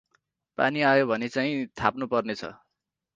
पानी 0.57 0.81
आयो 0.83 1.03
भने 1.07 1.29
चाहिँ 1.35 1.59
थाप्नु 1.81 2.07
पर्ने 2.15 2.35
छ। 2.35 2.43